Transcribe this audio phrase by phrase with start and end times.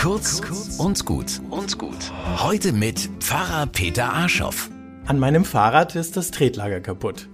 [0.00, 0.40] Kurz
[0.78, 2.10] und gut und gut.
[2.38, 4.70] Heute mit Pfarrer Peter Arschoff.
[5.04, 7.28] An meinem Fahrrad ist das Tretlager kaputt.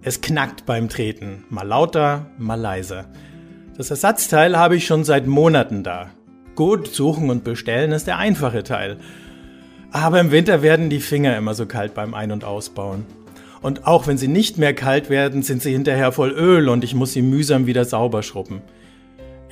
[0.00, 3.06] Es knackt beim Treten, mal lauter, mal leiser.
[3.76, 6.10] Das Ersatzteil habe ich schon seit Monaten da.
[6.54, 8.98] Gut, suchen und bestellen ist der einfache Teil.
[9.90, 13.06] Aber im Winter werden die Finger immer so kalt beim Ein- und Ausbauen.
[13.60, 16.94] Und auch wenn sie nicht mehr kalt werden, sind sie hinterher voll Öl und ich
[16.94, 18.62] muss sie mühsam wieder sauber schrubben.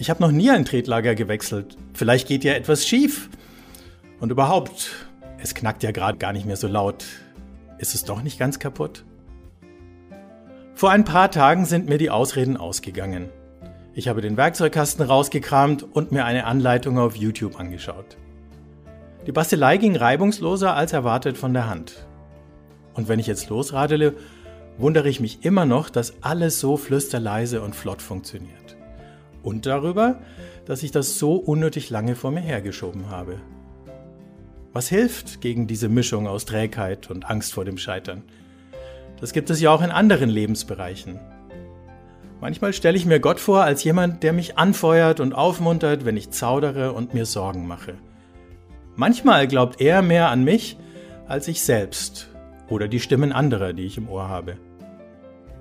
[0.00, 1.76] Ich habe noch nie ein Tretlager gewechselt.
[1.92, 3.28] Vielleicht geht ja etwas schief.
[4.18, 4.92] Und überhaupt,
[5.36, 7.04] es knackt ja gerade gar nicht mehr so laut.
[7.76, 9.04] Ist es doch nicht ganz kaputt?
[10.74, 13.28] Vor ein paar Tagen sind mir die Ausreden ausgegangen.
[13.92, 18.16] Ich habe den Werkzeugkasten rausgekramt und mir eine Anleitung auf YouTube angeschaut.
[19.26, 22.06] Die Bastelei ging reibungsloser als erwartet von der Hand.
[22.94, 24.14] Und wenn ich jetzt losradele,
[24.78, 28.79] wundere ich mich immer noch, dass alles so flüsterleise und flott funktioniert.
[29.42, 30.20] Und darüber,
[30.66, 33.36] dass ich das so unnötig lange vor mir hergeschoben habe.
[34.72, 38.22] Was hilft gegen diese Mischung aus Trägheit und Angst vor dem Scheitern?
[39.20, 41.18] Das gibt es ja auch in anderen Lebensbereichen.
[42.40, 46.30] Manchmal stelle ich mir Gott vor als jemand, der mich anfeuert und aufmuntert, wenn ich
[46.30, 47.94] zaudere und mir Sorgen mache.
[48.96, 50.78] Manchmal glaubt er mehr an mich
[51.26, 52.28] als ich selbst
[52.68, 54.56] oder die Stimmen anderer, die ich im Ohr habe.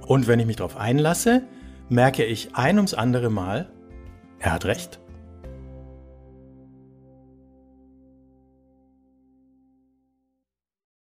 [0.07, 1.43] Und wenn ich mich darauf einlasse,
[1.89, 3.71] merke ich ein ums andere Mal,
[4.39, 4.99] er hat recht.